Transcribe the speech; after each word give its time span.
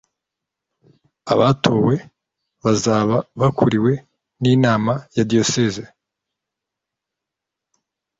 Abatowe 1.33 1.95
bazaba 2.63 3.17
bakuriwe 3.39 3.93
n 4.41 4.43
inama 4.53 4.93
ya 5.15 5.23
diyoseze 5.29 5.83